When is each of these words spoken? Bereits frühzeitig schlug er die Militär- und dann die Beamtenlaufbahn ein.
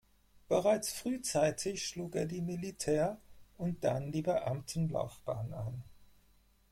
Bereits 0.49 0.91
frühzeitig 0.91 1.85
schlug 1.85 2.15
er 2.15 2.25
die 2.25 2.41
Militär- 2.41 3.19
und 3.59 3.83
dann 3.83 4.11
die 4.11 4.23
Beamtenlaufbahn 4.23 5.53
ein. 5.53 5.83